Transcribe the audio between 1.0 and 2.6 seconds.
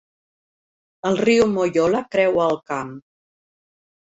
El riu Moyola creua el